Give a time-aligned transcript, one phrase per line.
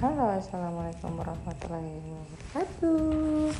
[0.00, 3.52] Halo, assalamualaikum warahmatullahi wabarakatuh.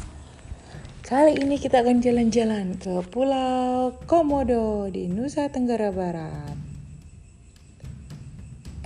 [1.05, 6.57] Kali ini kita akan jalan-jalan ke Pulau Komodo di Nusa Tenggara Barat.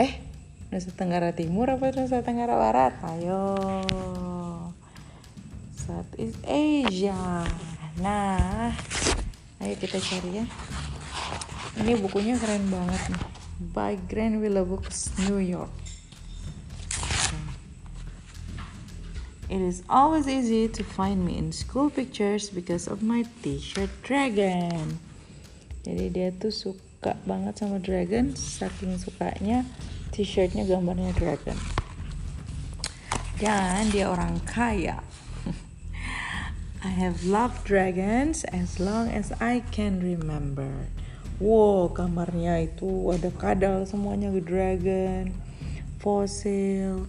[0.03, 0.19] Eh,
[0.75, 2.99] Nusa Tenggara Timur apa Nusa Tenggara Barat?
[3.07, 3.55] Ayo,
[5.79, 7.47] Southeast Asia.
[8.03, 8.75] Nah,
[9.63, 10.45] ayo kita cari ya.
[11.87, 13.23] Ini bukunya keren banget nih.
[13.71, 13.95] By
[14.43, 15.84] Willow Books, New York.
[19.55, 24.99] It is always easy to find me in school pictures because of my t-shirt dragon.
[25.87, 29.63] Jadi dia tuh suka banget sama dragon, saking sukanya
[30.11, 31.55] t-shirtnya gambarnya dragon.
[33.39, 35.07] Dan dia orang kaya.
[36.83, 40.91] I have loved dragons as long as I can remember.
[41.39, 45.31] Wow, kamarnya itu ada kadal semuanya dragon,
[46.03, 47.07] fosil,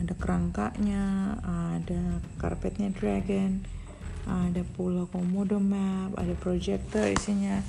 [0.00, 3.62] ada kerangkanya ada karpetnya dragon
[4.24, 7.60] ada pulau komodo map ada projector isinya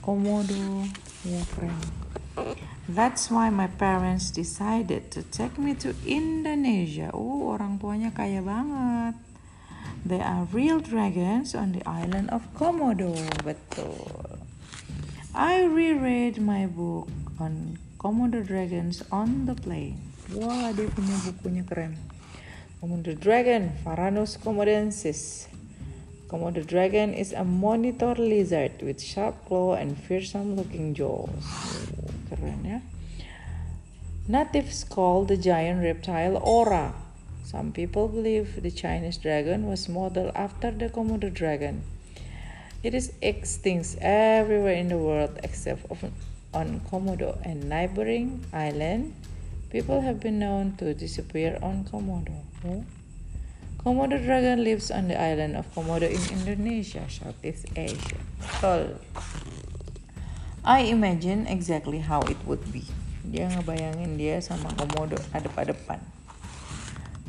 [0.00, 0.86] komodo
[1.26, 2.04] ya keren
[2.84, 7.08] That's why my parents decided to take me to Indonesia.
[7.16, 9.16] Oh, orang tuanya kaya banget.
[10.04, 13.16] There are real dragons on the island of Komodo.
[13.40, 14.36] Betul.
[15.32, 17.08] I reread my book
[17.40, 20.13] on Komodo dragons on the plane.
[20.32, 22.00] Wah, dia punya bukunya keren.
[22.80, 25.52] Komodo Dragon, Varanus komodensis.
[26.32, 31.28] Komodo Dragon is a monitor lizard with sharp claw and fearsome looking jaws.
[32.32, 32.80] Keren ya.
[34.24, 36.96] Natives call the giant reptile Ora.
[37.44, 41.84] Some people believe the Chinese dragon was modeled after the Komodo dragon.
[42.80, 45.84] It is extinct everywhere in the world except
[46.56, 49.12] on Komodo and neighboring island
[49.74, 52.30] People have been known to disappear on Komodo.
[53.82, 58.22] Komodo dragon lives on the island of Komodo in Indonesia, Southeast Asia.
[58.38, 59.02] Betul.
[60.62, 62.86] I imagine exactly how it would be.
[63.26, 65.98] Dia ngebayangin dia sama Komodo adep-adepan.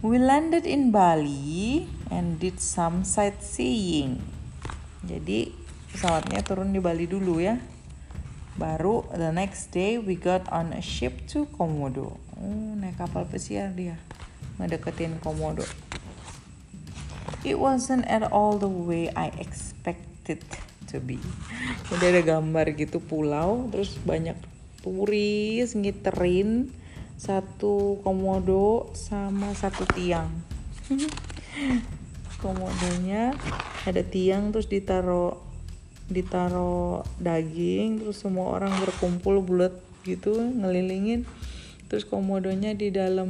[0.05, 4.21] We landed in Bali and did some sightseeing.
[5.01, 5.49] Jadi
[5.89, 7.57] pesawatnya turun di Bali dulu ya.
[8.55, 12.15] Baru the next day we got on a ship to Komodo.
[12.39, 13.95] Oh, naik kapal pesiar dia.
[14.59, 15.63] Ngedeketin komodo.
[17.47, 20.43] It wasn't at all the way I expected
[20.91, 21.19] to be.
[21.91, 24.35] Jadi ada gambar gitu pulau terus banyak
[24.83, 26.71] turis ngiterin
[27.15, 30.31] satu komodo sama satu tiang.
[32.43, 33.31] Komodonya
[33.87, 35.44] ada tiang terus ditaro
[36.05, 39.73] ditaro daging terus semua orang berkumpul bulat
[40.05, 41.25] gitu ngelilingin
[41.89, 43.29] terus komodonya di dalam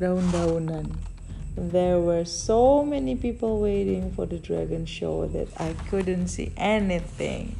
[0.00, 1.12] daun-daunan
[1.52, 7.52] There were so many people waiting for the dragon show that I couldn't see anything.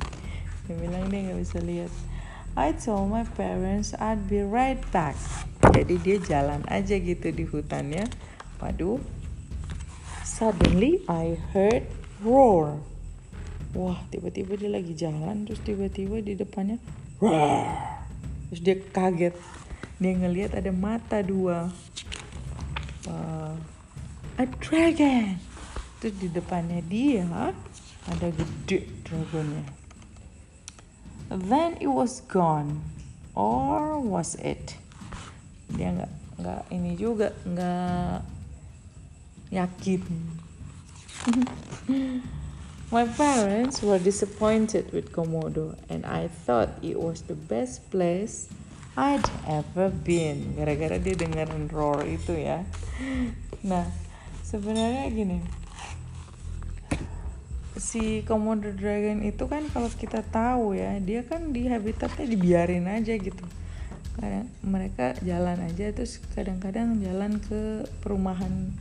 [0.65, 1.92] Dia bilang dia nggak bisa lihat.
[2.56, 5.12] I told my parents I'd be right back.
[5.76, 8.09] Jadi dia jalan aja gitu di hutannya.
[8.65, 8.97] Waduh.
[10.25, 11.84] Suddenly I heard
[12.22, 12.78] roar.
[13.75, 16.78] Wah, tiba-tiba dia lagi jalan terus tiba-tiba di depannya
[17.19, 17.66] roar.
[18.49, 19.34] Terus dia kaget.
[19.99, 21.69] Dia ngelihat ada mata dua.
[23.09, 23.55] Uh,
[24.38, 25.37] a dragon.
[25.99, 27.27] Terus di depannya dia
[28.06, 29.66] ada gede dragonnya.
[31.33, 32.84] Then it was gone.
[33.33, 34.77] Or was it?
[35.72, 36.12] Dia nggak
[36.43, 38.21] nggak ini juga nggak
[39.54, 40.03] yakin
[42.93, 48.50] My parents were disappointed with Komodo and I thought it was the best place
[48.99, 50.59] I'd ever been.
[50.59, 52.66] Gara-gara dia dengerin roar itu ya.
[53.62, 53.87] Nah,
[54.43, 55.38] sebenarnya gini.
[57.78, 63.15] Si Komodo dragon itu kan kalau kita tahu ya, dia kan di habitatnya dibiarin aja
[63.15, 63.47] gitu.
[64.18, 68.75] Kadang mereka jalan aja terus kadang-kadang jalan ke perumahan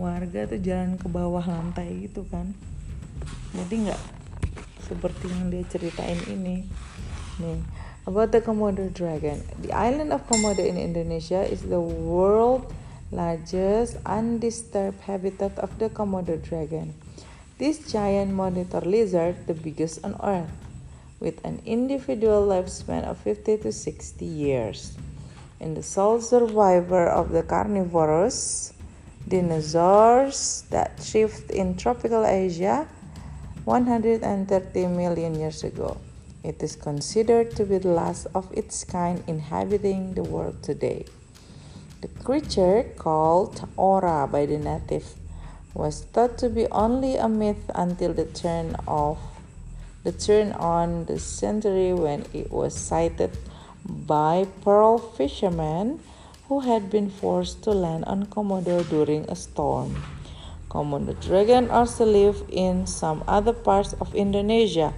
[0.00, 2.56] warga tuh jalan ke bawah lantai gitu kan.
[3.52, 4.02] Jadi nggak
[4.88, 6.64] seperti yang dia ceritain ini.
[7.44, 7.60] Nih
[8.06, 9.42] about the Komodo dragon.
[9.60, 12.72] The island of Komodo in Indonesia is the world
[13.12, 16.94] largest undisturbed habitat of the Komodo dragon.
[17.58, 20.50] This giant monitor lizard the biggest on earth
[21.20, 24.96] with an individual lifespan of 50 to 60 years.
[25.60, 28.72] And the sole survivor of the carnivorous
[29.28, 32.86] dinosaurs that lived in tropical Asia
[33.64, 35.96] 130 million years ago.
[36.42, 41.04] It is considered to be the last of its kind inhabiting the world today.
[42.00, 45.04] The creature, called Ora by the native,
[45.74, 49.18] was thought to be only a myth until the turn of
[50.02, 53.36] the turn on the century when it was sighted
[53.84, 56.00] by pearl fishermen
[56.50, 59.94] who had been forced to land on Komodo during a storm.
[60.66, 64.90] Komodo dragon also live in some other parts of Indonesia,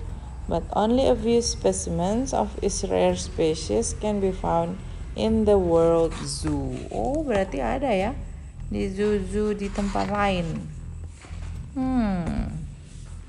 [0.49, 4.81] but only a few specimens of its rare species can be found
[5.13, 6.73] in the World Zoo.
[6.89, 8.17] Oh, berarti ada ya
[8.73, 10.57] di zoo-zoo di tempat lain.
[11.77, 12.49] Hmm,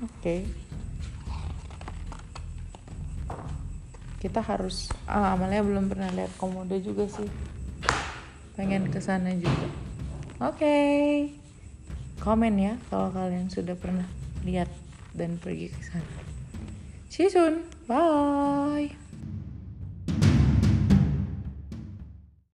[0.00, 0.16] oke.
[0.24, 0.48] Okay.
[4.16, 7.28] Kita harus, ah, Amalia belum pernah lihat komodo juga sih.
[8.54, 9.66] Pengen ke sana juga.
[10.42, 10.58] Oke.
[10.58, 11.10] Okay.
[12.22, 14.06] Komen ya kalau kalian sudah pernah
[14.46, 14.70] lihat
[15.12, 16.12] dan pergi ke sana.
[17.10, 17.54] See you soon.
[17.86, 19.03] Bye.